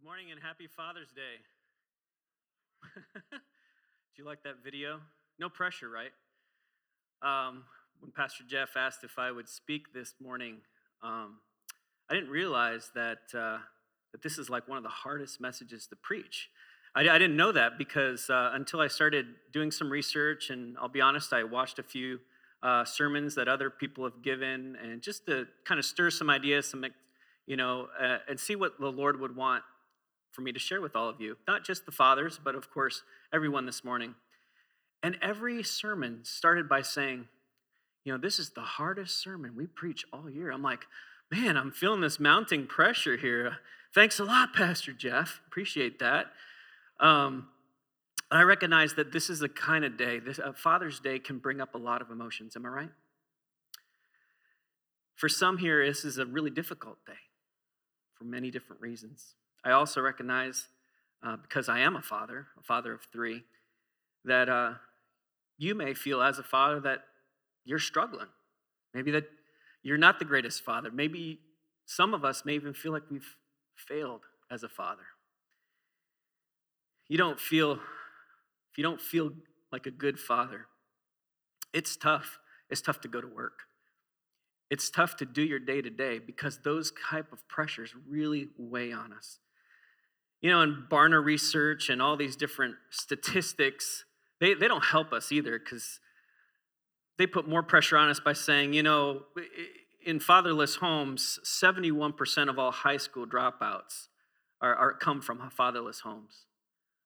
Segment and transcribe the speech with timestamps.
[0.00, 1.44] Good morning and happy Father's Day.
[3.32, 3.36] Do
[4.16, 4.98] you like that video?
[5.38, 6.12] No pressure, right?
[7.20, 7.64] Um,
[8.00, 10.62] when Pastor Jeff asked if I would speak this morning,
[11.02, 11.40] um,
[12.10, 13.58] I didn't realize that, uh,
[14.12, 16.48] that this is like one of the hardest messages to preach.
[16.94, 20.88] I, I didn't know that because uh, until I started doing some research, and I'll
[20.88, 22.20] be honest, I watched a few
[22.62, 26.66] uh, sermons that other people have given, and just to kind of stir some ideas,
[26.70, 26.86] some
[27.46, 29.62] you know, uh, and see what the Lord would want
[30.30, 31.36] for me to share with all of you.
[31.46, 33.02] Not just the fathers, but of course,
[33.32, 34.14] everyone this morning.
[35.02, 37.26] And every sermon started by saying,
[38.04, 40.50] you know, this is the hardest sermon we preach all year.
[40.50, 40.86] I'm like,
[41.30, 43.58] man, I'm feeling this mounting pressure here.
[43.94, 45.40] Thanks a lot, Pastor Jeff.
[45.46, 46.26] Appreciate that.
[46.98, 47.48] Um,
[48.30, 51.60] I recognize that this is the kind of day, this, uh, Father's Day can bring
[51.60, 52.54] up a lot of emotions.
[52.54, 52.90] Am I right?
[55.16, 57.18] For some here, this is a really difficult day
[58.14, 59.34] for many different reasons.
[59.64, 60.68] I also recognize,
[61.22, 63.44] uh, because I am a father, a father of three,
[64.24, 64.74] that uh,
[65.58, 67.04] you may feel as a father that
[67.64, 68.28] you're struggling.
[68.94, 69.24] Maybe that
[69.82, 70.90] you're not the greatest father.
[70.90, 71.40] Maybe
[71.86, 73.36] some of us may even feel like we've
[73.76, 75.02] failed as a father.
[77.08, 79.32] You don't feel, if you don't feel
[79.72, 80.66] like a good father,
[81.72, 82.38] it's tough.
[82.68, 83.64] It's tough to go to work
[84.70, 88.92] it's tough to do your day to day because those type of pressures really weigh
[88.92, 89.38] on us
[90.40, 94.04] you know in barna research and all these different statistics
[94.40, 96.00] they, they don't help us either because
[97.18, 99.22] they put more pressure on us by saying you know
[100.04, 104.08] in fatherless homes 71% of all high school dropouts
[104.60, 106.46] are, are come from fatherless homes.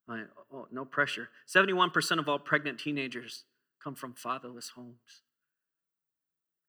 [0.08, 1.28] Oh, no pressure.
[1.48, 3.44] 71% of all pregnant teenagers
[3.82, 5.22] come from fatherless homes.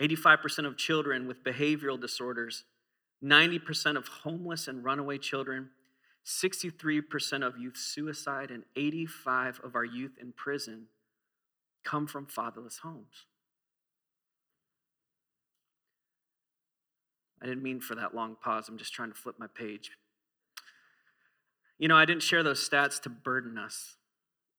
[0.01, 2.63] 85% of children with behavioral disorders,
[3.23, 5.69] 90% of homeless and runaway children,
[6.25, 10.87] 63% of youth suicide, and 85 of our youth in prison
[11.83, 13.27] come from fatherless homes.
[17.41, 18.67] I didn't mean for that long pause.
[18.69, 19.91] I'm just trying to flip my page.
[21.77, 23.97] You know, I didn't share those stats to burden us.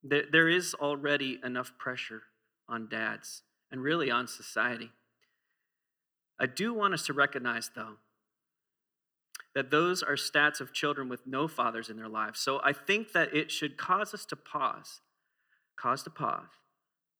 [0.04, 2.22] There is already enough pressure
[2.68, 4.92] on dads and really on society.
[6.38, 7.96] I do want us to recognize, though,
[9.56, 12.38] that those are stats of children with no fathers in their lives.
[12.38, 15.00] So I think that it should cause us to pause,
[15.80, 16.50] cause to pause,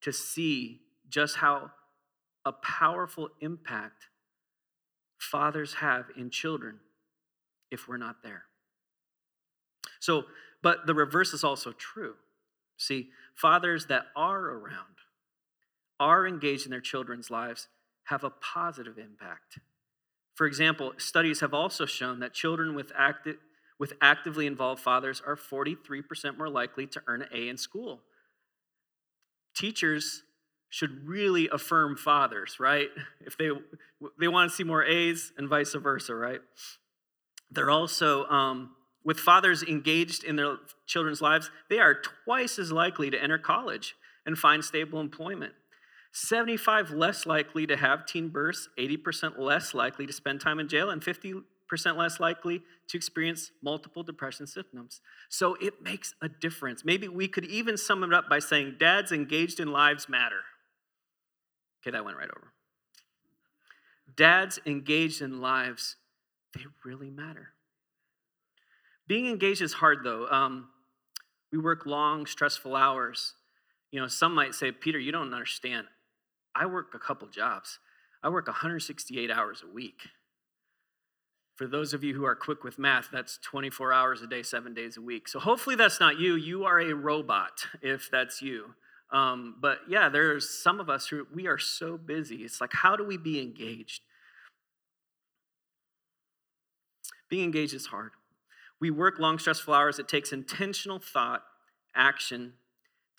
[0.02, 1.70] to see just how
[2.44, 4.08] a powerful impact
[5.16, 6.80] fathers have in children
[7.70, 8.42] if we're not there.
[9.98, 10.24] So,
[10.62, 12.16] but the reverse is also true.
[12.76, 14.96] See, fathers that are around
[15.98, 17.68] are engaged in their children's lives
[18.04, 19.58] have a positive impact.
[20.36, 23.36] For example, studies have also shown that children with, active,
[23.78, 28.02] with actively involved fathers are 43% more likely to earn an A in school.
[29.56, 30.22] Teachers
[30.68, 32.88] should really affirm fathers, right?
[33.24, 33.48] If they,
[34.20, 36.40] they want to see more A's and vice versa, right?
[37.50, 41.94] They're also, um, with fathers engaged in their children's lives, they are
[42.24, 43.94] twice as likely to enter college
[44.26, 45.54] and find stable employment.
[46.18, 50.88] 75 less likely to have teen births, 80% less likely to spend time in jail,
[50.88, 51.42] and 50%
[51.94, 55.02] less likely to experience multiple depression symptoms.
[55.28, 56.86] So it makes a difference.
[56.86, 60.40] Maybe we could even sum it up by saying dads engaged in lives matter.
[61.82, 62.50] Okay, that went right over.
[64.16, 65.96] Dads engaged in lives,
[66.54, 67.50] they really matter.
[69.06, 70.26] Being engaged is hard though.
[70.28, 70.68] Um,
[71.52, 73.34] we work long, stressful hours.
[73.90, 75.88] You know, some might say, Peter, you don't understand.
[76.56, 77.78] I work a couple jobs.
[78.22, 80.00] I work 168 hours a week.
[81.56, 84.74] For those of you who are quick with math, that's 24 hours a day, seven
[84.74, 85.28] days a week.
[85.28, 86.34] So hopefully that's not you.
[86.34, 88.74] You are a robot if that's you.
[89.10, 92.36] Um, but yeah, there's some of us who we are so busy.
[92.36, 94.02] It's like, how do we be engaged?
[97.28, 98.12] Being engaged is hard.
[98.80, 99.98] We work long, stressful hours.
[99.98, 101.42] It takes intentional thought,
[101.94, 102.54] action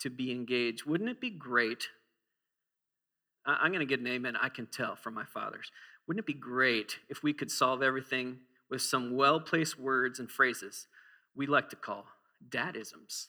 [0.00, 0.84] to be engaged.
[0.84, 1.88] Wouldn't it be great
[3.48, 4.36] I'm going to get an amen.
[4.40, 5.70] I can tell from my fathers.
[6.06, 8.38] Wouldn't it be great if we could solve everything
[8.70, 10.86] with some well placed words and phrases
[11.34, 12.04] we like to call
[12.48, 13.28] dadisms?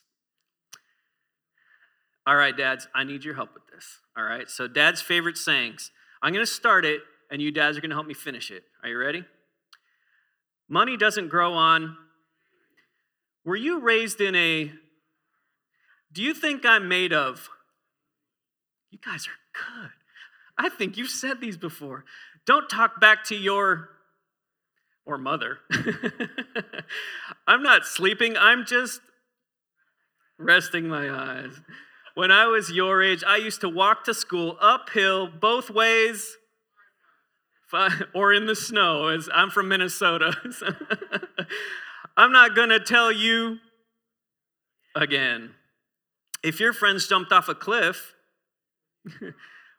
[2.26, 3.98] All right, dads, I need your help with this.
[4.16, 5.90] All right, so dad's favorite sayings.
[6.22, 7.00] I'm going to start it,
[7.30, 8.62] and you dads are going to help me finish it.
[8.82, 9.24] Are you ready?
[10.68, 11.96] Money doesn't grow on.
[13.44, 14.70] Were you raised in a.
[16.12, 17.48] Do you think I'm made of?
[18.90, 19.90] You guys are good.
[20.60, 22.04] I think you've said these before.
[22.46, 23.88] Don't talk back to your,
[25.06, 25.58] or mother.
[27.46, 29.00] I'm not sleeping, I'm just
[30.38, 31.52] resting my eyes.
[32.14, 36.36] When I was your age, I used to walk to school uphill both ways
[38.14, 40.36] or in the snow, as I'm from Minnesota.
[42.18, 43.60] I'm not going to tell you
[44.94, 45.52] again.
[46.42, 48.12] If your friends jumped off a cliff,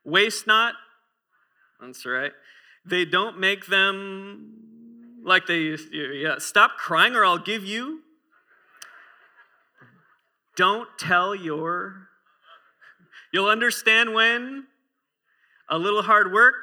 [0.03, 0.75] waste not.
[1.79, 2.31] That's right.
[2.85, 4.53] They don't make them
[5.23, 5.97] like they used to.
[5.97, 6.37] Yeah.
[6.39, 8.01] Stop crying or I'll give you.
[10.55, 12.07] Don't tell your.
[13.31, 14.67] You'll understand when
[15.69, 16.55] a little hard work,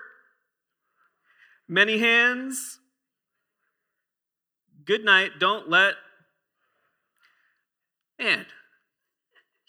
[1.66, 2.78] many hands.
[4.84, 5.32] Good night.
[5.38, 5.94] Don't let.
[8.18, 8.46] And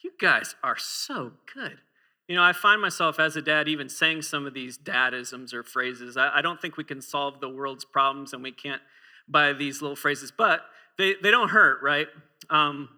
[0.03, 1.79] you guys are so good.
[2.29, 5.63] You know, I find myself as a dad even saying some of these dadisms or
[5.63, 6.15] phrases.
[6.15, 8.83] I, I, don't think we can solve the world's problems and we can't
[9.27, 10.61] by these little phrases, but
[10.99, 12.07] they, they don't hurt, right?
[12.51, 12.89] Um,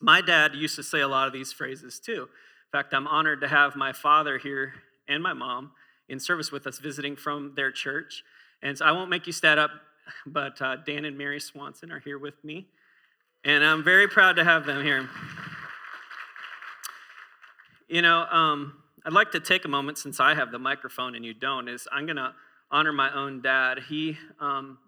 [0.00, 2.22] my dad used to say a lot of these phrases too.
[2.22, 4.74] In fact, I'm honored to have my father here
[5.06, 5.70] and my mom
[6.08, 8.24] in service with us visiting from their church.
[8.60, 9.70] And so I won't make you stand up,
[10.26, 12.66] but uh, Dan and Mary Swanson are here with me.
[13.44, 15.08] And I'm very proud to have them here.
[17.92, 18.72] You know, um,
[19.04, 21.68] I'd like to take a moment since I have the microphone and you don't.
[21.68, 22.32] Is I'm going to
[22.70, 23.80] honor my own dad.
[23.86, 24.78] He, um,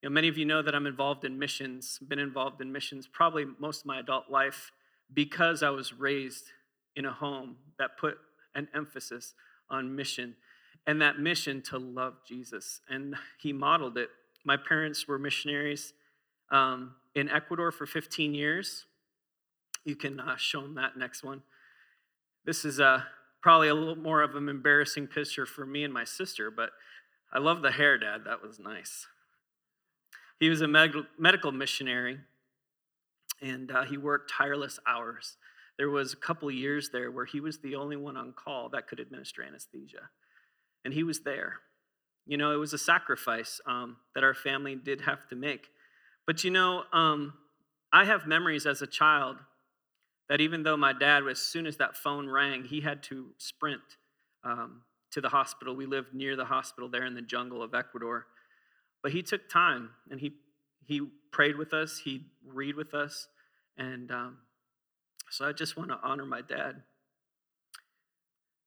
[0.00, 1.98] you know, many of you know that I'm involved in missions.
[2.06, 4.70] Been involved in missions probably most of my adult life
[5.12, 6.44] because I was raised
[6.94, 8.18] in a home that put
[8.54, 9.34] an emphasis
[9.68, 10.36] on mission
[10.86, 12.82] and that mission to love Jesus.
[12.88, 14.10] And he modeled it.
[14.44, 15.92] My parents were missionaries
[16.52, 18.84] um, in Ecuador for 15 years.
[19.84, 21.42] You can uh, show them that next one.
[22.48, 23.02] This is uh,
[23.42, 26.70] probably a little more of an embarrassing picture for me and my sister, but
[27.30, 28.22] I love the hair, Dad.
[28.24, 29.06] That was nice.
[30.40, 32.20] He was a med- medical missionary,
[33.42, 35.36] and uh, he worked tireless hours.
[35.76, 38.88] There was a couple years there where he was the only one on call that
[38.88, 40.08] could administer anesthesia,
[40.86, 41.56] and he was there.
[42.24, 45.66] You know, it was a sacrifice um, that our family did have to make.
[46.26, 47.34] But you know, um,
[47.92, 49.36] I have memories as a child
[50.28, 53.80] that even though my dad, as soon as that phone rang, he had to sprint
[54.44, 55.74] um, to the hospital.
[55.74, 58.26] We lived near the hospital there in the jungle of Ecuador.
[59.02, 60.32] But he took time and he,
[60.84, 61.00] he
[61.32, 63.28] prayed with us, he'd read with us.
[63.76, 64.38] And um,
[65.30, 66.82] so I just want to honor my dad.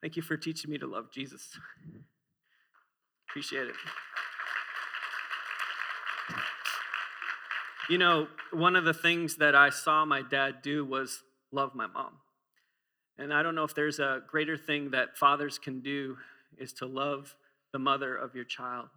[0.02, 1.60] Thank you for teaching me to love Jesus.
[3.30, 3.76] Appreciate it.
[7.90, 11.88] You know, one of the things that I saw my dad do was love my
[11.88, 12.14] mom.
[13.18, 16.18] And I don't know if there's a greater thing that fathers can do
[16.58, 17.36] is to love
[17.72, 18.88] the mother of your child.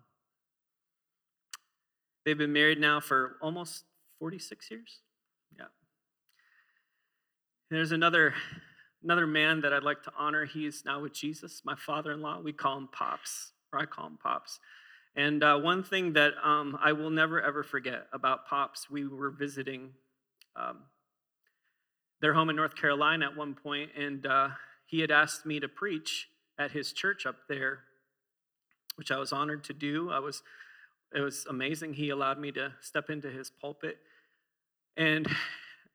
[2.25, 3.85] They've been married now for almost
[4.19, 5.01] 46 years.
[5.57, 5.65] Yeah.
[7.71, 8.35] And there's another
[9.03, 10.47] another man that I'd like to honor.
[10.47, 12.41] He's now with Jesus, my father-in-law.
[12.41, 14.61] We call him Pops, or I call him Pops.
[15.15, 19.31] And uh, one thing that um, I will never ever forget about Pops, we were
[19.31, 19.91] visiting
[20.57, 20.79] um,
[22.25, 24.49] their home in North Carolina at one point, and uh,
[24.87, 27.81] he had asked me to preach at his church up there,
[28.95, 30.11] which I was honored to do.
[30.11, 30.43] I was,
[31.15, 31.93] it was amazing.
[31.93, 33.99] He allowed me to step into his pulpit,
[34.97, 35.29] and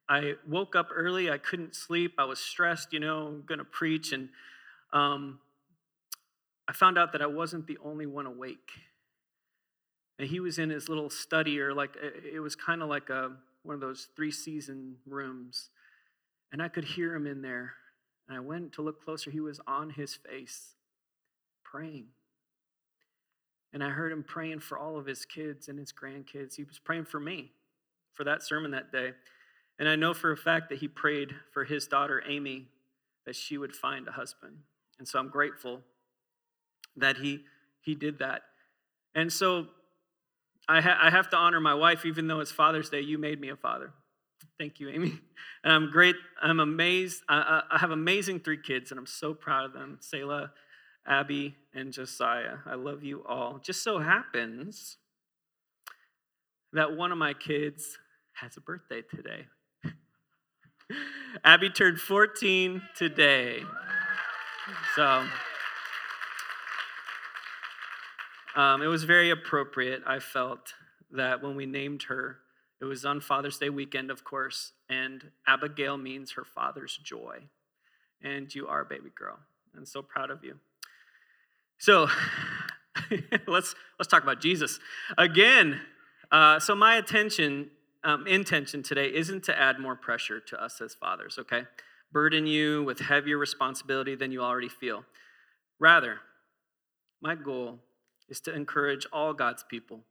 [0.08, 1.32] I woke up early.
[1.32, 2.14] I couldn't sleep.
[2.20, 4.30] I was stressed, you know, going to preach, and
[4.94, 5.40] um,
[6.68, 8.70] I found out that I wasn't the only one awake.
[10.20, 11.98] And he was in his little study, or like
[12.32, 13.32] it was kind of like a
[13.64, 15.72] one of those three season rooms
[16.52, 17.74] and I could hear him in there.
[18.28, 19.32] And I went to look closer.
[19.32, 20.76] He was on his face,
[21.64, 22.08] praying.
[23.74, 26.56] And I heard him praying for all of his kids and his grandkids.
[26.56, 27.52] He was praying for me
[28.14, 29.12] for that sermon that day.
[29.80, 32.68] And I know for a fact that he prayed for his daughter, Amy,
[33.26, 34.58] that she would find a husband.
[34.98, 35.82] And so I'm grateful
[36.98, 37.46] that he,
[37.82, 38.42] he did that.
[39.16, 39.68] And so
[40.68, 43.02] I, ha- I have to honor my wife, even though it's Father's Day.
[43.02, 43.94] You made me a father.
[44.58, 45.20] Thank you, Amy.
[45.64, 46.16] And I'm great.
[46.42, 47.24] I'm amazed.
[47.28, 50.52] I, I have amazing three kids, and I'm so proud of them Selah,
[51.06, 52.58] Abby, and Josiah.
[52.66, 53.60] I love you all.
[53.62, 54.98] Just so happens
[56.74, 57.98] that one of my kids
[58.34, 59.48] has a birthday today.
[61.44, 63.64] Abby turned 14 today.
[64.96, 65.26] So
[68.56, 70.74] um, it was very appropriate, I felt,
[71.12, 72.38] that when we named her,
[72.82, 77.40] it was on Father's Day weekend, of course, and Abigail means her father's joy.
[78.22, 79.40] And you are a baby girl.
[79.76, 80.60] And so proud of you.
[81.78, 82.08] So,
[83.48, 84.80] let's let's talk about Jesus
[85.18, 85.80] again.
[86.32, 87.70] Uh, so my attention,
[88.04, 91.38] um, intention today isn't to add more pressure to us as fathers.
[91.40, 91.64] Okay,
[92.12, 95.06] burden you with heavier responsibility than you already feel.
[95.80, 96.20] Rather,
[97.22, 97.80] my goal
[98.28, 100.02] is to encourage all God's people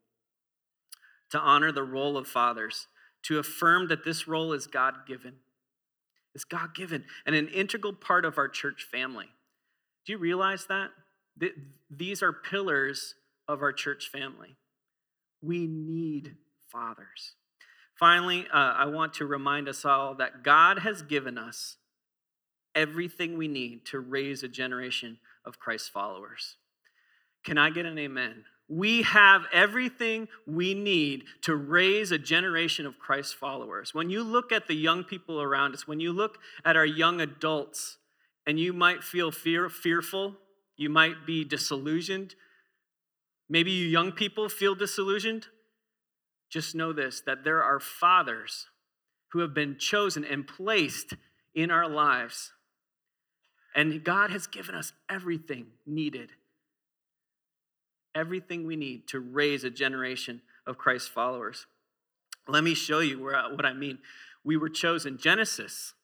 [1.30, 2.87] to honor the role of fathers,
[3.25, 5.35] to affirm that this role is God given.
[6.35, 9.26] It's God given and an integral part of our church family.
[10.06, 10.90] Do you realize that?
[11.90, 13.14] These are pillars
[13.47, 14.56] of our church family.
[15.42, 16.37] We need
[16.68, 17.35] fathers.
[17.94, 21.76] Finally, uh, I want to remind us all that God has given us
[22.75, 26.56] everything we need to raise a generation of Christ followers.
[27.44, 28.44] Can I get an amen?
[28.68, 33.94] We have everything we need to raise a generation of Christ followers.
[33.94, 37.20] When you look at the young people around us, when you look at our young
[37.20, 37.98] adults,
[38.48, 40.34] and you might feel fear, fearful,
[40.75, 42.34] you might be disillusioned.
[43.46, 45.48] Maybe you young people feel disillusioned.
[46.48, 48.68] Just know this that there are fathers
[49.32, 51.12] who have been chosen and placed
[51.54, 52.52] in our lives.
[53.75, 56.30] And God has given us everything needed
[58.18, 61.66] everything we need to raise a generation of Christ followers.
[62.46, 63.98] Let me show you where, what I mean.
[64.44, 65.18] We were chosen.
[65.18, 65.94] Genesis.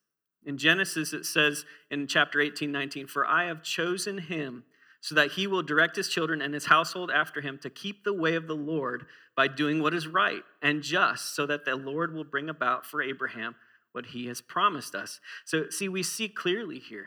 [0.47, 4.65] In Genesis, it says in chapter 18, 19, For I have chosen him
[5.01, 8.13] so that he will direct his children and his household after him to keep the
[8.13, 9.07] way of the Lord
[9.37, 13.03] by doing what is right and just, so that the Lord will bring about for
[13.03, 13.55] Abraham
[13.93, 15.21] what he has promised us.
[15.45, 17.07] So, see, we see clearly here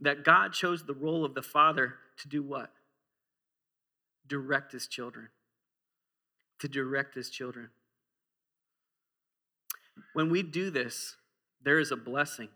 [0.00, 2.70] that God chose the role of the father to do what?
[4.28, 5.28] Direct his children.
[6.60, 7.70] To direct his children.
[10.12, 11.16] When we do this,
[11.62, 12.48] there is a blessing.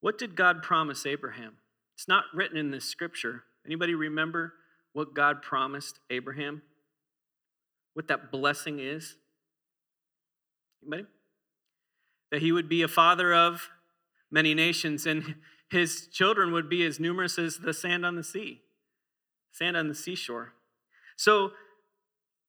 [0.00, 1.56] What did God promise Abraham?
[1.96, 3.44] It's not written in this scripture.
[3.66, 4.54] Anybody remember
[4.92, 6.62] what God promised Abraham?
[7.94, 9.16] What that blessing is?
[10.82, 11.08] Anybody?
[12.30, 13.70] That he would be a father of
[14.30, 15.36] many nations and
[15.70, 18.62] his children would be as numerous as the sand on the sea,
[19.52, 20.52] sand on the seashore.
[21.18, 21.50] So,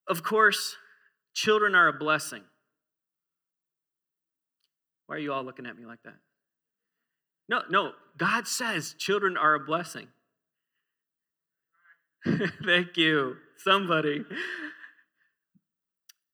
[0.07, 0.77] of course,
[1.33, 2.43] children are a blessing.
[5.07, 6.17] Why are you all looking at me like that?
[7.49, 10.07] No, no, God says children are a blessing.
[12.63, 14.23] Thank you, somebody.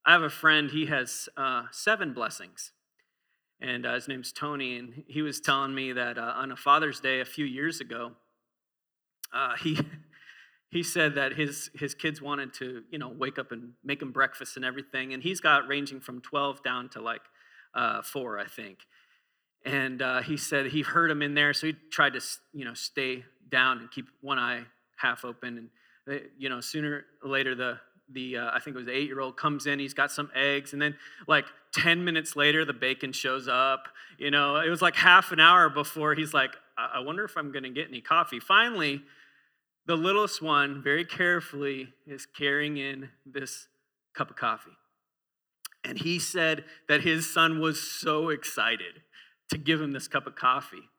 [0.04, 2.72] I have a friend, he has uh, seven blessings.
[3.62, 7.00] And uh, his name's Tony, and he was telling me that uh, on a Father's
[7.00, 8.12] Day a few years ago,
[9.32, 9.78] uh, he
[10.70, 14.12] he said that his his kids wanted to you know wake up and make him
[14.12, 17.22] breakfast and everything and he's got ranging from 12 down to like
[17.74, 18.78] uh, four i think.
[19.64, 22.20] And uh, he said he heard him in there so he tried to
[22.52, 24.62] you know stay down and keep one eye
[24.96, 25.70] half open
[26.06, 27.78] and you know sooner or later the
[28.12, 30.30] the uh, i think it was the eight year old comes in he's got some
[30.34, 30.96] eggs and then
[31.26, 31.44] like
[31.74, 35.68] 10 minutes later the bacon shows up you know it was like half an hour
[35.68, 38.38] before he's like i, I wonder if i'm going to get any coffee.
[38.38, 39.02] Finally
[39.86, 43.68] the littlest one, very carefully, is carrying in this
[44.14, 44.76] cup of coffee.
[45.84, 49.02] And he said that his son was so excited
[49.50, 50.90] to give him this cup of coffee.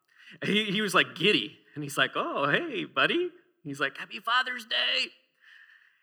[0.45, 1.57] He, he was like giddy.
[1.75, 3.29] And he's like, Oh, hey, buddy.
[3.63, 5.09] He's like, Happy Father's Day.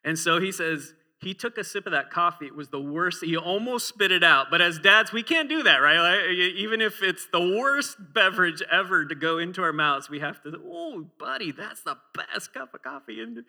[0.05, 0.93] And so he says,
[1.25, 2.47] he took a sip of that coffee.
[2.47, 3.25] It was the worst.
[3.25, 4.49] He almost spit it out.
[4.50, 5.99] But as dads, we can't do that, right?
[5.99, 10.43] Like, even if it's the worst beverage ever to go into our mouths, we have
[10.43, 13.23] to, oh, buddy, that's the best cup of coffee.
[13.23, 13.45] And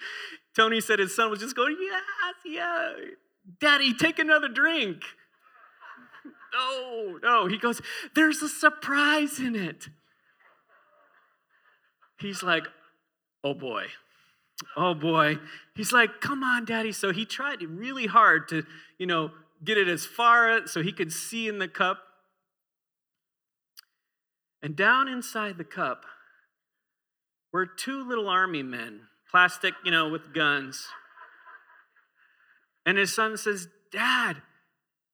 [0.56, 2.02] Tony said his son was just going, yes,
[2.46, 2.94] yeah.
[3.60, 5.04] Daddy, take another drink.
[6.54, 7.48] No, no.
[7.48, 7.82] He goes,
[8.16, 9.90] there's a surprise in it.
[12.18, 12.64] He's like,
[13.44, 13.88] oh boy.
[14.78, 15.40] Oh boy.
[15.76, 16.92] He's like, come on, daddy.
[16.92, 18.64] So he tried really hard to,
[18.98, 19.32] you know,
[19.64, 22.00] get it as far so he could see in the cup.
[24.62, 26.06] And down inside the cup
[27.54, 30.88] were two little army men, plastic, you know, with guns.
[32.86, 34.42] And his son says, Dad,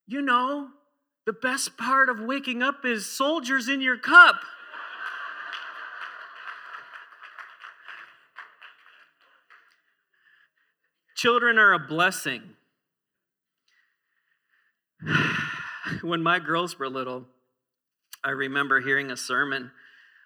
[0.06, 0.68] you know,
[1.24, 4.40] the best part of waking up is soldiers in your cup.
[11.22, 12.42] Children are a blessing.
[16.02, 17.26] when my girls were little,
[18.24, 19.70] I remember hearing a sermon,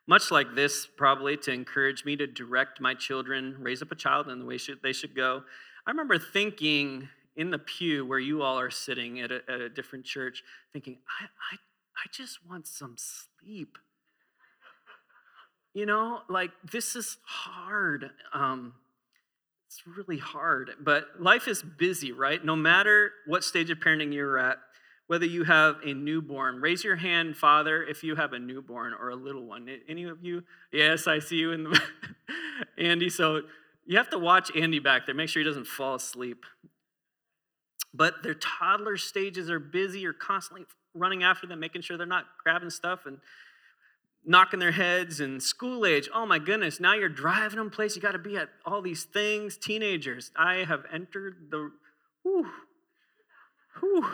[0.07, 4.31] much like this, probably to encourage me to direct my children, raise up a child
[4.31, 5.43] in the way they should go.
[5.87, 9.69] I remember thinking in the pew where you all are sitting at a, at a
[9.69, 13.77] different church, thinking, I, I, I just want some sleep.
[15.75, 18.13] You know, like this is hard.
[18.33, 18.73] Um,
[19.77, 22.43] It's really hard, but life is busy, right?
[22.43, 24.57] No matter what stage of parenting you're at,
[25.07, 29.11] whether you have a newborn, raise your hand, Father, if you have a newborn or
[29.11, 29.69] a little one.
[29.87, 30.45] Any of you?
[30.73, 31.81] Yes, I see you in the
[32.79, 33.11] Andy.
[33.11, 33.43] So
[33.85, 35.15] you have to watch Andy back there.
[35.15, 36.47] Make sure he doesn't fall asleep.
[37.93, 40.01] But their toddler stages are busy.
[40.01, 40.65] You're constantly
[40.95, 43.19] running after them, making sure they're not grabbing stuff and
[44.27, 45.21] knocking their heads.
[45.21, 47.97] And school age, oh my goodness, now you're driving them place.
[47.97, 49.57] You got to be at all these things.
[49.57, 51.71] Teenagers, I have entered the,
[52.23, 52.47] whew,
[53.81, 54.07] whew.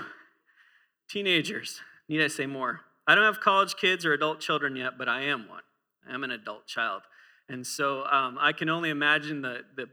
[1.09, 2.81] Teenagers, need I say more?
[3.07, 5.63] I don't have college kids or adult children yet, but I am one.
[6.09, 7.03] I am an adult child.
[7.49, 9.87] And so um, I can only imagine the, the,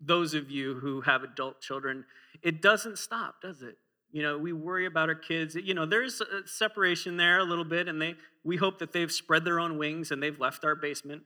[0.00, 2.04] those of you who have adult children,
[2.42, 3.76] it doesn't stop, does it?
[4.14, 5.56] You know, we worry about our kids.
[5.56, 9.10] You know, there's a separation there a little bit, and they we hope that they've
[9.10, 11.22] spread their own wings and they've left our basement,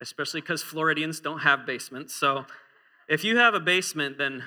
[0.00, 2.14] especially because Floridians don't have basements.
[2.14, 2.46] So
[3.08, 4.42] if you have a basement, then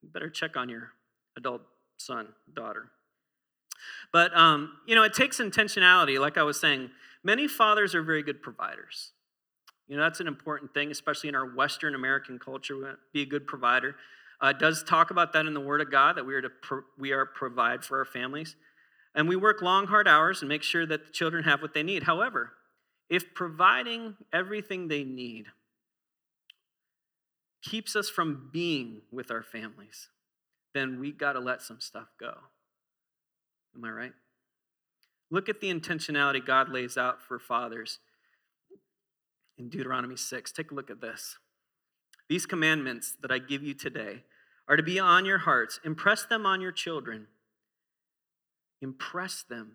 [0.00, 0.92] you better check on your
[1.36, 1.60] adult
[1.98, 2.90] son, daughter.
[4.14, 6.90] But, um, you know, it takes intentionality, like I was saying.
[7.22, 9.12] Many fathers are very good providers.
[9.88, 12.98] You know, that's an important thing, especially in our Western American culture.
[13.12, 13.96] Be a good provider.
[14.40, 16.82] Uh, does talk about that in the Word of God that we are to pro-
[16.98, 18.56] we are provide for our families,
[19.14, 21.82] and we work long, hard hours and make sure that the children have what they
[21.82, 22.04] need.
[22.04, 22.52] However,
[23.10, 25.46] if providing everything they need
[27.62, 30.08] keeps us from being with our families,
[30.72, 32.34] then we got to let some stuff go.
[33.74, 34.12] Am I right?
[35.30, 37.98] Look at the intentionality God lays out for fathers
[39.58, 40.52] in Deuteronomy 6.
[40.52, 41.36] Take a look at this.
[42.30, 44.24] These commandments that I give you today
[44.66, 45.80] are to be on your hearts.
[45.84, 47.26] Impress them on your children.
[48.80, 49.72] Impress them.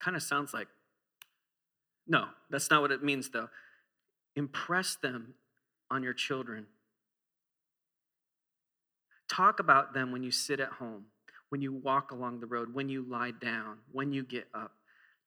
[0.00, 0.66] Kind of sounds like,
[2.08, 3.50] no, that's not what it means, though.
[4.34, 5.34] Impress them
[5.88, 6.66] on your children.
[9.28, 11.04] Talk about them when you sit at home
[11.50, 14.72] when you walk along the road, when you lie down, when you get up.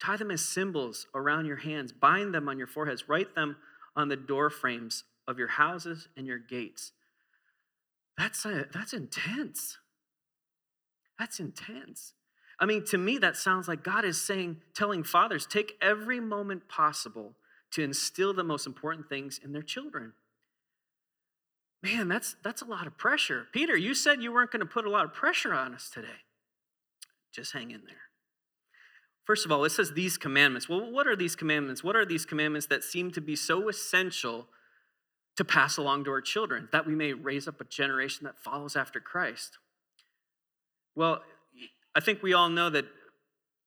[0.01, 3.57] Tie them as symbols around your hands, bind them on your foreheads, write them
[3.95, 6.91] on the door frames of your houses and your gates.
[8.17, 9.77] That's, a, that's intense.
[11.19, 12.13] That's intense.
[12.59, 16.67] I mean, to me, that sounds like God is saying, telling fathers, take every moment
[16.67, 17.35] possible
[17.71, 20.13] to instill the most important things in their children.
[21.81, 23.47] Man, that's, that's a lot of pressure.
[23.51, 26.21] Peter, you said you weren't going to put a lot of pressure on us today.
[27.33, 27.97] Just hang in there.
[29.25, 30.69] First of all, it says these commandments.
[30.69, 31.83] Well, what are these commandments?
[31.83, 34.47] What are these commandments that seem to be so essential
[35.37, 38.75] to pass along to our children that we may raise up a generation that follows
[38.75, 39.57] after Christ?
[40.95, 41.21] Well,
[41.95, 42.85] I think we all know that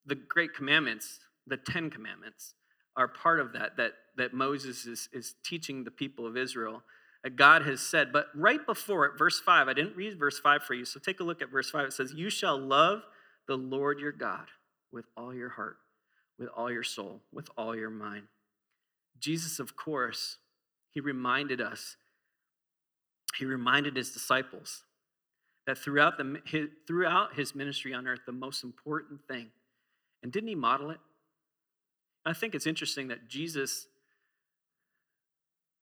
[0.05, 2.55] the great commandments, the Ten Commandments,
[2.97, 6.83] are part of that, that, that Moses is, is teaching the people of Israel
[7.23, 8.13] that God has said.
[8.13, 11.21] But right before it, verse 5, I didn't read verse 5 for you, so take
[11.21, 11.87] a look at verse 5.
[11.87, 13.03] It says, You shall love
[13.49, 14.47] the Lord your God
[14.93, 15.77] with all your heart,
[16.39, 18.29] with all your soul, with all your mind.
[19.19, 20.39] Jesus, of course,
[20.97, 21.99] he reminded us,
[23.37, 24.85] he reminded his disciples
[25.67, 29.51] that throughout, the, his, throughout his ministry on earth, the most important thing,
[30.23, 30.97] and didn't he model it?
[32.25, 33.89] I think it's interesting that Jesus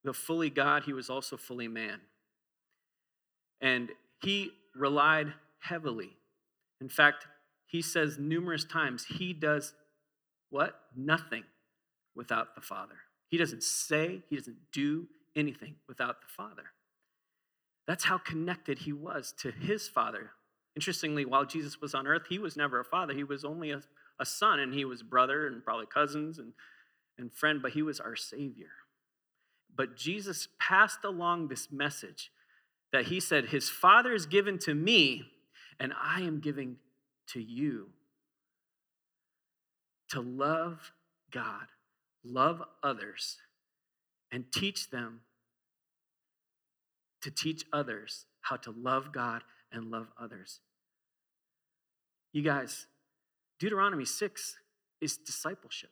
[0.02, 2.00] the fully God, he was also fully man.
[3.60, 6.10] And he relied heavily.
[6.80, 7.28] In fact,
[7.66, 9.74] he says numerous times he does
[10.50, 10.74] what?
[10.96, 11.44] Nothing
[12.16, 12.96] without the Father.
[13.34, 16.70] He doesn't say, he doesn't do anything without the Father.
[17.84, 20.30] That's how connected he was to his Father.
[20.76, 23.12] Interestingly, while Jesus was on earth, he was never a father.
[23.12, 23.82] He was only a,
[24.20, 26.52] a son, and he was brother and probably cousins and,
[27.18, 28.70] and friend, but he was our Savior.
[29.74, 32.30] But Jesus passed along this message
[32.92, 35.24] that he said, His Father is given to me,
[35.80, 36.76] and I am giving
[37.30, 37.88] to you.
[40.10, 40.92] To love
[41.32, 41.66] God,
[42.24, 43.36] love others,
[44.32, 45.20] and teach them
[47.22, 50.60] to teach others how to love God and love others.
[52.32, 52.86] You guys,
[53.58, 54.56] Deuteronomy 6
[55.00, 55.90] is discipleship.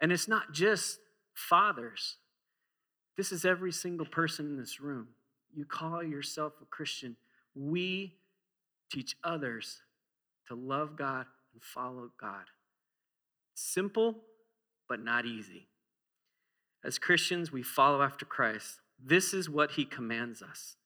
[0.00, 0.98] And it's not just
[1.34, 2.16] fathers
[3.18, 5.08] this is every single person in this room.
[5.52, 7.16] You call yourself a Christian.
[7.52, 8.14] We
[8.92, 9.82] teach others
[10.46, 12.44] to love God and follow God.
[13.54, 14.14] Simple,
[14.88, 15.68] but not easy.
[16.84, 18.80] As Christians, we follow after Christ.
[19.02, 20.76] This is what he commands us.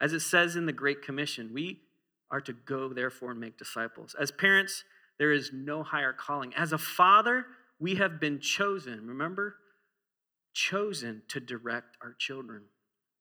[0.00, 1.80] As it says in the Great Commission, we
[2.30, 4.14] are to go, therefore, and make disciples.
[4.18, 4.84] As parents,
[5.18, 6.54] there is no higher calling.
[6.54, 7.46] As a father,
[7.78, 9.06] we have been chosen.
[9.06, 9.56] Remember?
[10.52, 12.62] chosen to direct our children.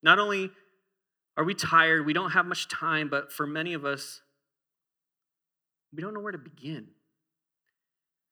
[0.01, 0.51] Not only
[1.37, 4.21] are we tired, we don't have much time, but for many of us,
[5.93, 6.87] we don't know where to begin.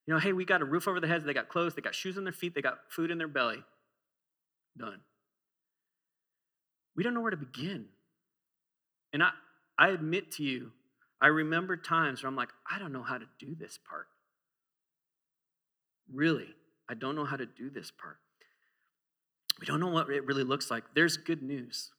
[0.08, 1.94] You know, hey, we got a roof over their heads, they got clothes, they got
[1.94, 3.62] shoes on their feet, they got food in their belly.
[4.74, 5.00] Done.
[6.96, 7.84] We don't know where to begin.
[9.12, 9.32] And I,
[9.78, 10.72] I admit to you,
[11.20, 14.06] I remember times where I'm like, I don't know how to do this part.
[16.10, 16.54] Really,
[16.88, 18.16] I don't know how to do this part.
[19.60, 20.84] We don't know what it really looks like.
[20.94, 21.90] There's good news.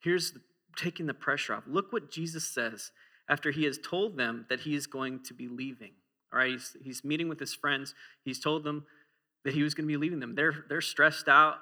[0.00, 0.40] Here's the,
[0.78, 1.64] taking the pressure off.
[1.66, 2.90] Look what Jesus says
[3.28, 5.92] after he has told them that he is going to be leaving.
[6.32, 7.94] All right, he's, he's meeting with his friends.
[8.24, 8.86] He's told them
[9.44, 10.34] that he was going to be leaving them.
[10.34, 11.56] They're, they're stressed out.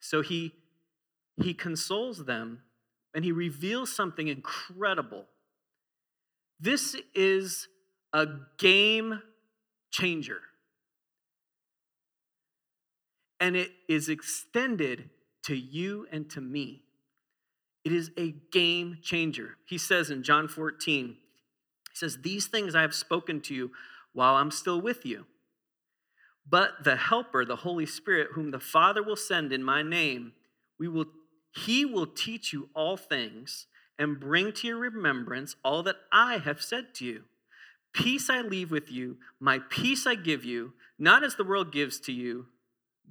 [0.00, 0.52] So he,
[1.36, 2.62] he consoles them
[3.14, 5.26] and he reveals something incredible.
[6.60, 7.68] This is
[8.12, 8.26] a
[8.58, 9.22] game
[9.90, 10.40] changer.
[13.40, 15.10] And it is extended
[15.44, 16.82] to you and to me.
[17.84, 19.56] It is a game changer.
[19.66, 21.16] He says in John 14, he
[21.92, 23.72] says, These things I have spoken to you
[24.12, 25.26] while I'm still with you.
[26.48, 30.32] But the Helper, the Holy Spirit, whom the Father will send in my name,
[30.78, 31.06] we will,
[31.54, 33.66] he will teach you all things
[33.98, 37.22] and bring to your remembrance all that I have said to you.
[37.92, 42.00] Peace I leave with you, my peace I give you, not as the world gives
[42.00, 42.46] to you,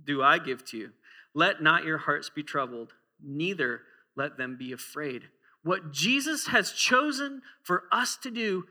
[0.04, 0.92] do I give to you.
[1.34, 3.82] Let not your hearts be troubled, neither
[4.16, 5.24] let them be afraid.
[5.64, 8.66] What Jesus has chosen for us to do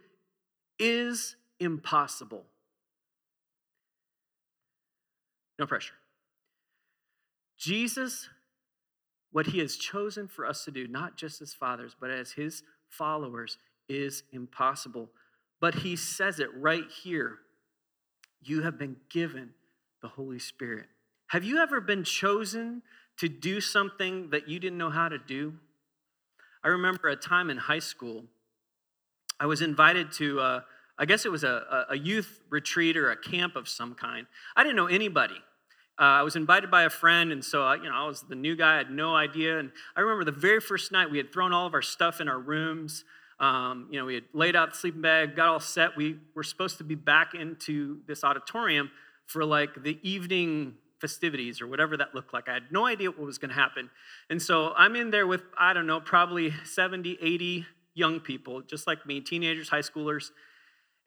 [0.78, 2.44] is impossible.
[5.58, 5.94] No pressure.
[7.58, 8.30] Jesus,
[9.30, 12.62] what he has chosen for us to do, not just as fathers, but as his
[12.88, 15.10] followers, is impossible.
[15.60, 17.38] But he says it right here.
[18.42, 19.50] You have been given
[20.00, 20.86] the Holy Spirit.
[21.26, 22.82] Have you ever been chosen
[23.18, 25.54] to do something that you didn't know how to do?
[26.64, 28.24] I remember a time in high school,
[29.38, 30.60] I was invited to uh,
[31.00, 34.26] I guess it was a, a youth retreat or a camp of some kind.
[34.54, 35.36] I didn't know anybody.
[35.98, 38.34] Uh, I was invited by a friend, and so I, you know I was the
[38.34, 38.74] new guy.
[38.74, 39.58] I had no idea.
[39.58, 42.28] And I remember the very first night we had thrown all of our stuff in
[42.28, 43.04] our rooms.
[43.38, 45.96] Um, you know, we had laid out the sleeping bag, got all set.
[45.96, 48.90] We were supposed to be back into this auditorium
[49.24, 52.46] for like the evening festivities or whatever that looked like.
[52.48, 53.88] I had no idea what was going to happen.
[54.28, 58.86] And so I'm in there with, I don't know, probably 70, 80 young people, just
[58.86, 60.30] like me, teenagers, high schoolers.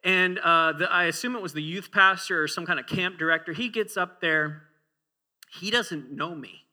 [0.03, 3.17] And uh, the, I assume it was the youth pastor or some kind of camp
[3.17, 3.53] director.
[3.53, 4.63] He gets up there.
[5.59, 6.63] He doesn't know me.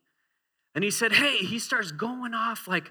[0.74, 2.90] And he said, Hey, he starts going off like,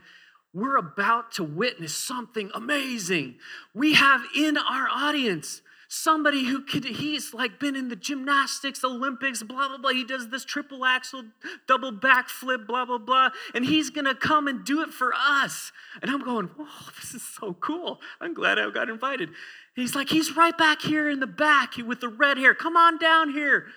[0.54, 3.36] we're about to witness something amazing.
[3.74, 9.44] We have in our audience somebody who could, he's like been in the gymnastics, Olympics,
[9.44, 9.92] blah, blah, blah.
[9.92, 11.24] He does this triple axel,
[11.68, 13.30] double backflip, blah, blah, blah.
[13.54, 15.72] And he's gonna come and do it for us.
[16.02, 16.68] And I'm going, whoa,
[17.00, 18.00] this is so cool.
[18.22, 19.30] I'm glad I got invited.
[19.80, 22.54] He's like, he's right back here in the back with the red hair.
[22.54, 23.68] Come on down here.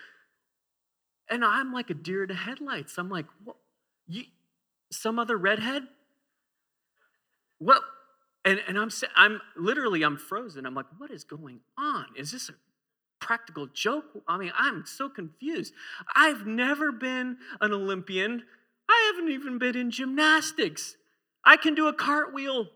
[1.30, 2.98] And I'm like a deer to headlights.
[2.98, 3.56] I'm like, what?
[4.06, 4.24] You,
[4.90, 5.84] some other redhead?
[7.58, 7.82] What?
[8.44, 10.66] And, and I'm, I'm literally, I'm frozen.
[10.66, 12.06] I'm like, what is going on?
[12.16, 12.54] Is this a
[13.20, 14.04] practical joke?
[14.26, 15.72] I mean, I'm so confused.
[16.14, 18.42] I've never been an Olympian.
[18.88, 20.96] I haven't even been in gymnastics.
[21.44, 22.66] I can do a cartwheel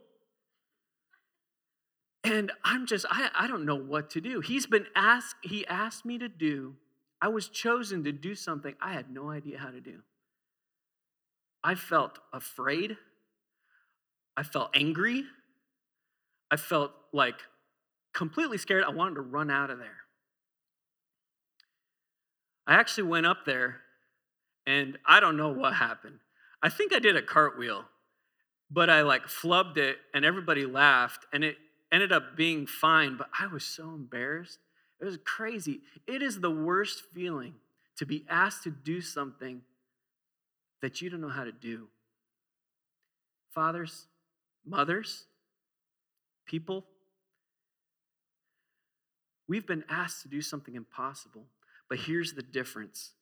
[2.27, 4.41] and I'm just, I, I don't know what to do.
[4.41, 6.75] He's been asked, he asked me to do,
[7.23, 10.01] I was chosen to do something I had no idea how to do.
[11.63, 12.97] I felt afraid.
[14.37, 15.23] I felt angry.
[16.51, 17.37] I felt like
[18.13, 18.83] completely scared.
[18.83, 19.99] I wanted to run out of there.
[22.67, 23.77] I actually went up there
[24.67, 26.19] and I don't know what happened.
[26.61, 27.85] I think I did a cartwheel,
[28.69, 31.57] but I like flubbed it and everybody laughed and it
[31.93, 34.59] ended up being fine, but I was so embarrassed.
[35.01, 35.81] It was crazy.
[36.07, 37.55] It is the worst feeling
[37.97, 39.63] to be asked to do something
[40.83, 41.89] that you don't know how to do.
[43.55, 44.07] Fathers,
[44.65, 45.25] mothers,
[46.47, 46.85] people,
[49.49, 51.45] we've been asked to do something impossible,
[51.89, 53.13] but here's the difference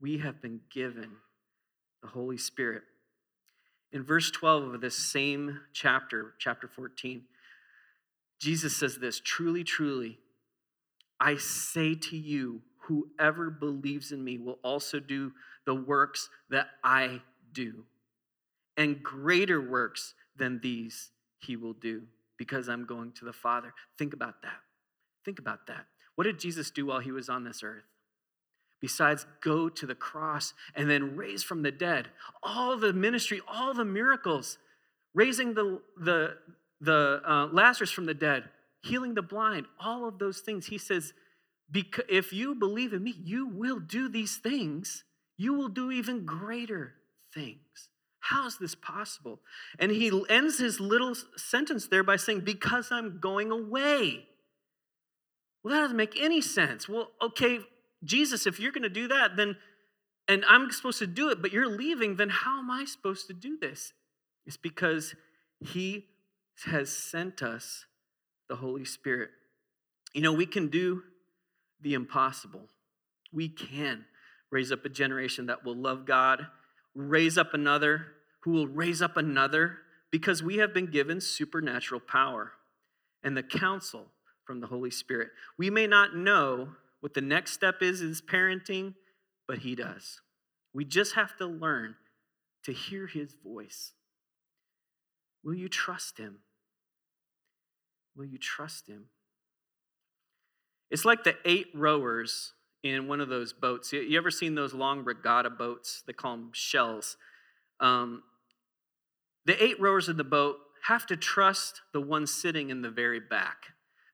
[0.00, 1.10] we have been given
[2.02, 2.82] the Holy Spirit.
[3.92, 7.22] In verse 12 of this same chapter, chapter 14,
[8.40, 10.18] Jesus says this truly, truly,
[11.18, 15.32] I say to you, whoever believes in me will also do
[15.64, 17.22] the works that I
[17.52, 17.84] do.
[18.76, 22.02] And greater works than these he will do
[22.36, 23.72] because I'm going to the Father.
[23.98, 24.58] Think about that.
[25.24, 25.86] Think about that.
[26.14, 27.84] What did Jesus do while he was on this earth?
[28.80, 32.08] besides go to the cross and then raise from the dead.
[32.42, 34.58] All the ministry, all the miracles,
[35.14, 36.36] raising the, the,
[36.86, 38.44] the uh, Lazarus from the dead,
[38.82, 40.66] healing the blind, all of those things.
[40.66, 41.12] He says,
[42.08, 45.04] if you believe in me, you will do these things.
[45.36, 46.94] You will do even greater
[47.34, 47.90] things.
[48.20, 49.40] How is this possible?
[49.78, 54.26] And he ends his little sentence there by saying, Because I'm going away.
[55.62, 56.88] Well, that doesn't make any sense.
[56.88, 57.60] Well, okay,
[58.04, 59.56] Jesus, if you're going to do that, then,
[60.28, 63.32] and I'm supposed to do it, but you're leaving, then how am I supposed to
[63.32, 63.92] do this?
[64.46, 65.14] It's because
[65.60, 66.06] he
[66.64, 67.84] has sent us
[68.48, 69.30] the Holy Spirit.
[70.14, 71.02] You know, we can do
[71.80, 72.68] the impossible.
[73.32, 74.06] We can
[74.50, 76.46] raise up a generation that will love God,
[76.94, 78.06] raise up another
[78.40, 79.78] who will raise up another
[80.10, 82.52] because we have been given supernatural power
[83.22, 84.06] and the counsel
[84.44, 85.28] from the Holy Spirit.
[85.58, 86.68] We may not know
[87.00, 88.94] what the next step is is parenting,
[89.46, 90.20] but he does.
[90.72, 91.96] We just have to learn
[92.64, 93.92] to hear his voice.
[95.44, 96.38] Will you trust him?
[98.16, 99.06] Will you trust him?
[100.90, 102.52] It's like the eight rowers
[102.82, 103.92] in one of those boats.
[103.92, 106.02] You ever seen those long regatta boats?
[106.06, 107.16] They call them shells.
[107.80, 108.22] Um,
[109.44, 113.20] the eight rowers in the boat have to trust the one sitting in the very
[113.20, 113.66] back.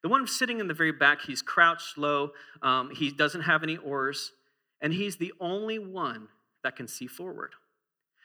[0.02, 3.76] The one sitting in the very back, he's crouched low, um, he doesn't have any
[3.76, 4.32] oars,
[4.80, 6.28] and he's the only one
[6.64, 7.52] that can see forward.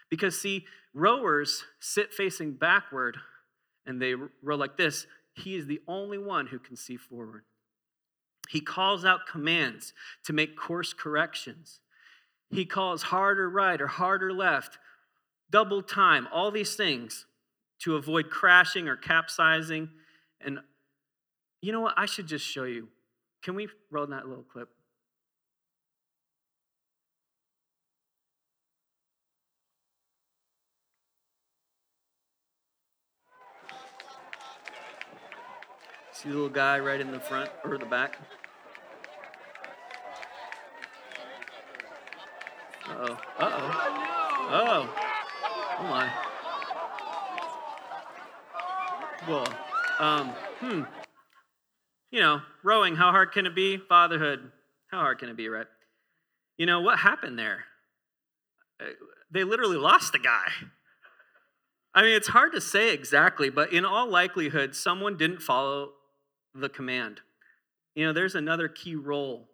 [0.10, 3.18] Because, see, rowers sit facing backward
[3.86, 5.06] and they row like this.
[5.38, 7.44] He is the only one who can see forward.
[8.50, 9.94] He calls out commands
[10.26, 11.80] to make course corrections.
[12.50, 14.78] He calls harder right or harder left,
[15.52, 17.26] double time, all these things
[17.80, 19.90] to avoid crashing or capsizing.
[20.42, 20.60] And
[21.62, 21.94] you know what?
[21.98, 22.88] I should just show you.
[23.44, 24.70] Can we roll that little clip?
[36.18, 38.18] See the little guy right in the front or the back?
[42.90, 43.20] Uh oh.
[43.38, 43.98] Uh oh.
[44.50, 44.90] Oh.
[45.80, 46.12] Oh my.
[49.28, 49.48] Well,
[50.00, 50.82] um, hmm.
[52.10, 53.78] You know, rowing, how hard can it be?
[53.78, 54.52] Fatherhood,
[54.90, 55.68] how hard can it be, right?
[56.58, 57.66] You know, what happened there?
[58.82, 58.86] Uh,
[59.30, 60.48] they literally lost the guy.
[61.94, 65.92] I mean, it's hard to say exactly, but in all likelihood, someone didn't follow
[66.60, 67.22] the command.
[67.96, 69.50] You know, there's another key role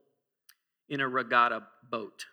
[0.90, 2.26] in a regatta boat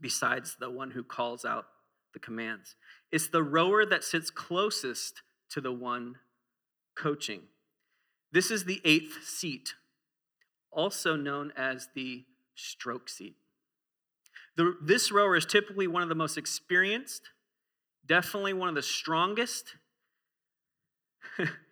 [0.00, 1.66] besides the one who calls out
[2.12, 2.76] the commands.
[3.10, 6.16] It's the rower that sits closest to the one
[6.96, 7.42] coaching.
[8.30, 9.74] This is the eighth seat,
[10.70, 13.36] also known as the stroke seat.
[14.56, 17.30] The, this rower is typically one of the most experienced,
[18.04, 19.76] definitely one of the strongest,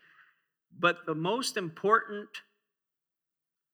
[0.79, 2.29] But the most important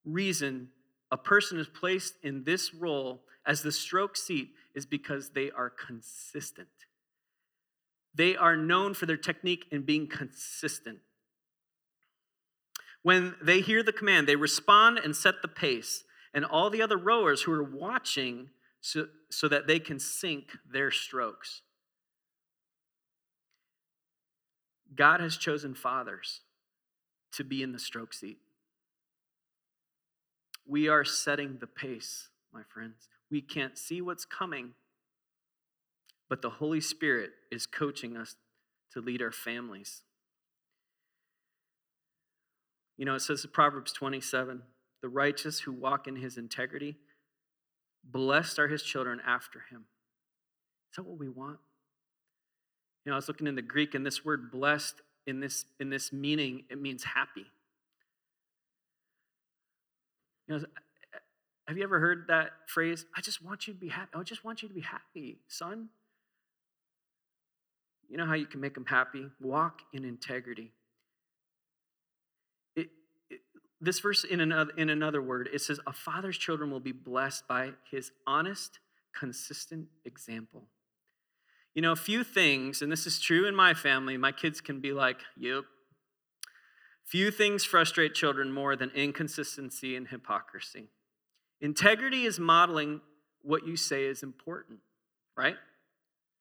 [0.05, 0.69] reason
[1.11, 5.69] a person is placed in this role as the stroke seat is because they are
[5.69, 6.69] consistent.
[8.15, 10.99] They are known for their technique in being consistent.
[13.01, 16.97] When they hear the command, they respond and set the pace, and all the other
[16.97, 18.49] rowers who are watching
[18.81, 21.61] so, so that they can sync their strokes.
[24.95, 26.41] God has chosen fathers
[27.33, 28.37] to be in the stroke seat.
[30.65, 33.09] We are setting the pace, my friends.
[33.29, 34.71] We can't see what's coming,
[36.29, 38.35] but the Holy Spirit is coaching us
[38.93, 40.03] to lead our families.
[42.97, 44.61] You know, it says in Proverbs 27
[45.01, 46.95] the righteous who walk in his integrity,
[48.03, 49.85] blessed are his children after him.
[50.91, 51.59] Is that what we want?
[53.03, 55.89] You know, I was looking in the Greek, and this word blessed in this, in
[55.89, 57.45] this meaning, it means happy.
[60.47, 60.65] You know,
[61.67, 63.05] have you ever heard that phrase?
[63.15, 64.09] I just want you to be happy.
[64.13, 65.89] I just want you to be happy, son.
[68.09, 69.27] You know how you can make them happy?
[69.41, 70.71] Walk in integrity.
[72.75, 72.89] It,
[73.29, 73.39] it,
[73.79, 77.47] this verse, in another, in another word, it says, A father's children will be blessed
[77.47, 78.79] by his honest,
[79.17, 80.63] consistent example.
[81.75, 84.79] You know, a few things, and this is true in my family, my kids can
[84.79, 85.63] be like, yep.
[87.05, 90.89] Few things frustrate children more than inconsistency and hypocrisy.
[91.59, 93.01] Integrity is modeling
[93.41, 94.79] what you say is important,
[95.35, 95.55] right?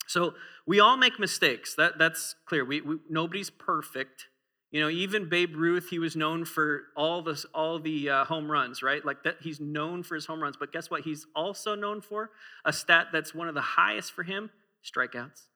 [0.07, 0.35] So
[0.67, 1.75] we all make mistakes.
[1.75, 2.65] That, that's clear.
[2.65, 4.27] We, we, nobody's perfect
[4.73, 8.51] You know, even Babe Ruth, he was known for all the, all the uh, home
[8.51, 9.05] runs, right?
[9.05, 10.57] Like that, he's known for his home runs.
[10.59, 11.03] But guess what?
[11.03, 12.31] He's also known for
[12.65, 14.51] a stat that's one of the highest for him
[14.85, 15.47] strikeouts.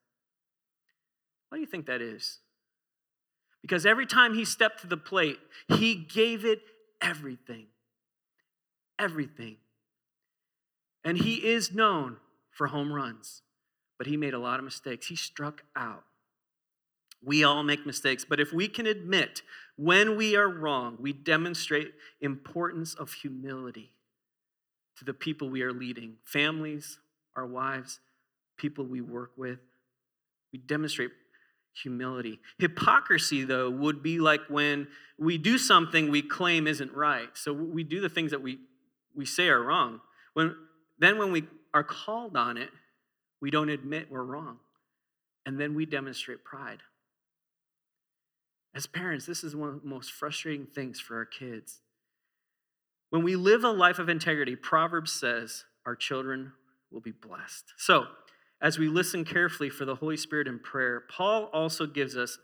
[1.49, 2.39] Why do you think that is?
[3.61, 6.61] Because every time he stepped to the plate, he gave it
[7.01, 7.67] everything.
[8.99, 9.57] Everything.
[11.03, 12.17] And he is known
[12.51, 13.41] for home runs,
[13.97, 15.07] but he made a lot of mistakes.
[15.07, 16.03] He struck out.
[17.23, 19.41] We all make mistakes, but if we can admit
[19.75, 23.91] when we are wrong, we demonstrate importance of humility
[24.97, 26.99] to the people we are leading, families,
[27.35, 27.99] our wives,
[28.57, 29.59] people we work with.
[30.51, 31.11] We demonstrate
[31.73, 32.39] humility.
[32.57, 37.29] Hypocrisy, though, would be like when we do something we claim isn't right.
[37.35, 38.59] So we do the things that we,
[39.15, 40.01] we say are wrong.
[40.33, 40.55] When,
[40.99, 41.43] then, when we
[41.73, 42.69] are called on it,
[43.41, 44.57] we don't admit we're wrong.
[45.45, 46.79] And then we demonstrate pride.
[48.75, 51.79] As parents, this is one of the most frustrating things for our kids.
[53.09, 56.51] When we live a life of integrity, Proverbs says our children
[56.91, 57.73] will be blessed.
[57.77, 58.05] So,
[58.61, 62.39] as we listen carefully for the Holy Spirit in prayer, Paul also gives us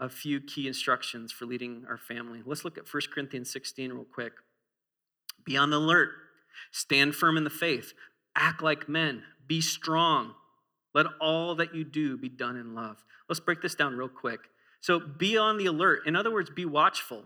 [0.00, 2.42] a few key instructions for leading our family.
[2.44, 4.32] Let's look at 1 Corinthians 16 real quick.
[5.44, 6.10] Be on the alert,
[6.70, 7.94] stand firm in the faith,
[8.36, 10.34] act like men, be strong.
[10.94, 13.04] Let all that you do be done in love.
[13.28, 14.40] Let's break this down real quick.
[14.80, 16.06] So be on the alert.
[16.06, 17.24] In other words, be watchful.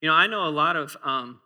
[0.00, 1.40] You know, I know a lot of, um,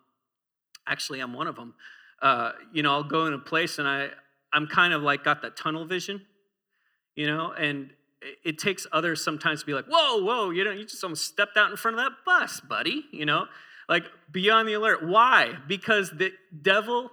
[0.87, 1.75] actually, I'm one of them.
[2.21, 4.09] Uh, you know, I'll go in a place and I,
[4.53, 6.23] I'm kind of like got that tunnel vision,
[7.15, 7.91] you know, and
[8.45, 11.57] it, takes others sometimes to be like, whoa, whoa, you know, you just almost stepped
[11.57, 13.47] out in front of that bus, buddy, you know,
[13.89, 15.07] like be on the alert.
[15.07, 15.55] Why?
[15.67, 16.33] Because the
[16.63, 17.11] devil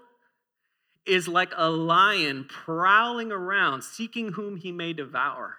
[1.05, 5.57] is like a lion prowling around, seeking whom he may devour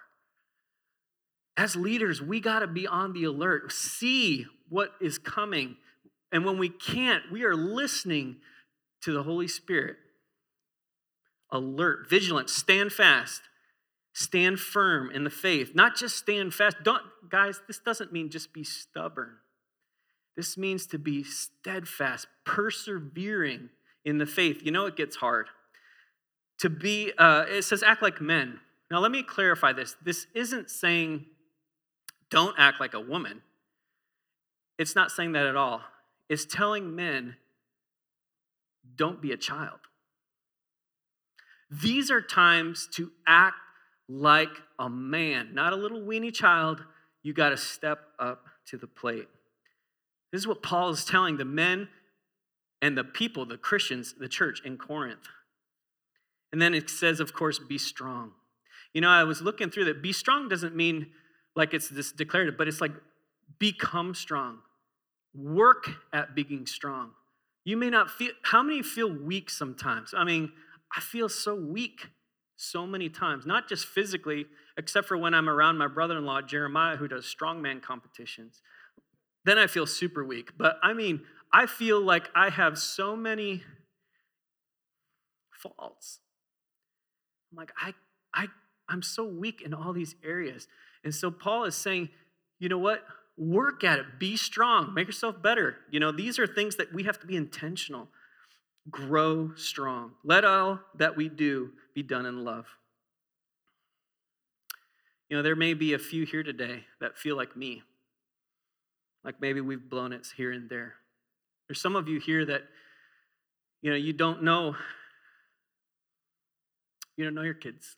[1.57, 5.75] as leaders, we got to be on the alert, see what is coming.
[6.31, 8.37] And when we can't, we are listening
[9.01, 9.97] to the Holy Spirit.
[11.51, 13.41] Alert, vigilant, stand fast,
[14.13, 15.71] stand firm in the faith.
[15.73, 16.77] Not just stand fast.
[16.83, 19.37] Don't, guys, this doesn't mean just be stubborn.
[20.35, 23.69] This means to be steadfast, persevering
[24.05, 24.61] in the faith.
[24.63, 25.47] You know, it gets hard.
[26.59, 28.59] To be, uh, it says, act like men.
[28.91, 29.95] Now, let me clarify this.
[30.03, 31.25] This isn't saying
[32.29, 33.41] don't act like a woman.
[34.77, 35.81] It's not saying that at all.
[36.29, 37.35] It's telling men,
[38.95, 39.79] don't be a child.
[41.69, 43.57] These are times to act
[44.07, 46.83] like a man, not a little weenie child.
[47.23, 49.27] You got to step up to the plate.
[50.31, 51.89] This is what Paul is telling the men
[52.81, 55.27] and the people, the Christians, the church in Corinth.
[56.51, 58.31] And then it says, of course, be strong.
[58.93, 60.01] You know, I was looking through that.
[60.01, 61.07] Be strong doesn't mean
[61.55, 62.93] like it's this declarative, but it's like
[63.59, 64.59] become strong.
[65.35, 67.11] Work at being strong.
[67.65, 70.13] You may not feel, how many feel weak sometimes?
[70.15, 70.51] I mean,
[70.95, 72.07] I feel so weak
[72.55, 74.45] so many times, not just physically,
[74.77, 78.61] except for when I'm around my brother in law, Jeremiah, who does strongman competitions.
[79.45, 80.51] Then I feel super weak.
[80.57, 81.21] But I mean,
[81.53, 83.63] I feel like I have so many
[85.51, 86.19] faults.
[87.51, 87.93] I'm like, I,
[88.33, 88.47] I,
[88.89, 90.67] I'm so weak in all these areas.
[91.03, 92.09] And so Paul is saying,
[92.59, 93.03] you know what?
[93.37, 94.05] Work at it.
[94.19, 94.93] Be strong.
[94.93, 95.77] Make yourself better.
[95.91, 98.09] You know, these are things that we have to be intentional.
[98.89, 100.11] Grow strong.
[100.23, 102.65] Let all that we do be done in love.
[105.29, 107.83] You know, there may be a few here today that feel like me.
[109.23, 110.95] Like maybe we've blown it here and there.
[111.67, 112.63] There's some of you here that,
[113.81, 114.75] you know, you don't know.
[117.17, 117.97] You don't know your kids.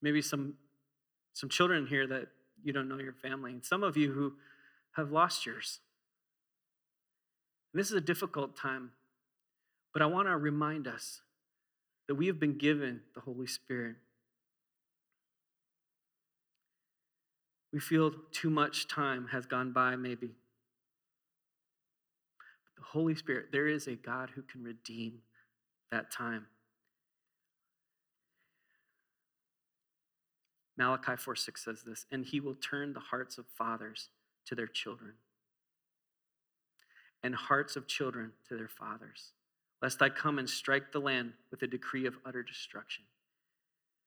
[0.00, 0.54] Maybe some
[1.32, 2.28] some children here that
[2.62, 4.34] you don't know your family, and some of you who
[4.92, 5.80] have lost yours.
[7.74, 8.92] this is a difficult time,
[9.96, 11.22] but I want to remind us
[12.06, 13.96] that we have been given the Holy Spirit.
[17.72, 20.34] We feel too much time has gone by, maybe.
[22.66, 25.20] But the Holy Spirit, there is a God who can redeem
[25.90, 26.48] that time.
[30.76, 34.10] Malachi 4 6 says this, and he will turn the hearts of fathers
[34.44, 35.14] to their children,
[37.22, 39.32] and hearts of children to their fathers,
[39.82, 43.04] lest I come and strike the land with a decree of utter destruction.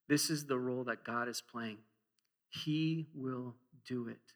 [0.07, 1.77] This is the role that God is playing.
[2.49, 3.55] He will
[3.87, 4.33] do it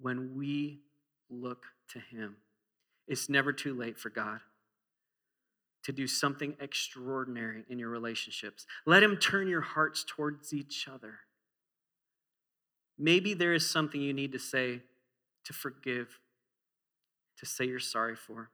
[0.00, 0.80] when we
[1.28, 2.36] look to Him.
[3.06, 4.40] It's never too late for God
[5.84, 8.66] to do something extraordinary in your relationships.
[8.86, 11.18] Let Him turn your hearts towards each other.
[12.98, 14.80] Maybe there is something you need to say
[15.44, 16.20] to forgive,
[17.38, 18.50] to say you're sorry for.